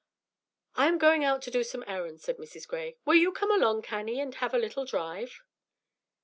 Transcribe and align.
"I 0.73 0.87
am 0.87 0.97
going 0.97 1.23
out 1.23 1.43
to 1.43 1.51
do 1.51 1.63
some 1.63 1.83
errands," 1.85 2.23
said 2.23 2.37
Mrs. 2.37 2.67
Gray; 2.67 2.97
"will 3.05 3.13
you 3.13 3.31
come 3.31 3.51
along, 3.51 3.83
Cannie, 3.83 4.19
and 4.19 4.33
have 4.33 4.51
a 4.55 4.57
little 4.57 4.83
drive?" 4.83 5.41